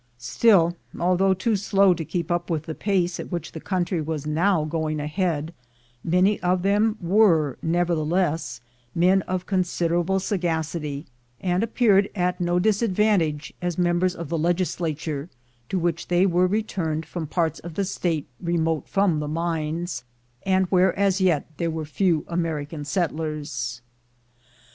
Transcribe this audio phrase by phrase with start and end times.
[0.17, 4.25] Still, although too slow to keep up with the pace at which the country was
[4.25, 5.53] now going ahead,
[6.03, 8.61] many of them were, nevertheless,
[8.95, 11.05] men of considerable sagacity,
[11.39, 15.29] and appeared to no disad 98 THE GOLD HUNTERS vantage as members of the legislature,
[15.69, 20.03] to which they were returned from parts of the State remote from the mines,
[20.47, 23.83] and where as yet there were few American settlers.